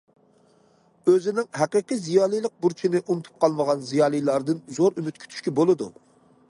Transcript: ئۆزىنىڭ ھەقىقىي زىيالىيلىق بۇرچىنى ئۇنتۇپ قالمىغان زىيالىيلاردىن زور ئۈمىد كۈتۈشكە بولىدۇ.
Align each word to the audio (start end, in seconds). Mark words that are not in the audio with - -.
ئۆزىنىڭ 1.11 1.49
ھەقىقىي 1.57 1.99
زىيالىيلىق 2.07 2.55
بۇرچىنى 2.65 3.03
ئۇنتۇپ 3.03 3.37
قالمىغان 3.45 3.85
زىيالىيلاردىن 3.93 4.67
زور 4.79 4.97
ئۈمىد 5.03 5.23
كۈتۈشكە 5.25 5.57
بولىدۇ. 5.61 5.95